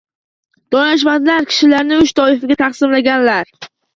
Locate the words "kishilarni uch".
1.51-2.13